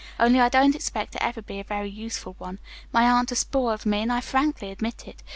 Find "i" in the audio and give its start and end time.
0.39-0.49, 4.11-4.19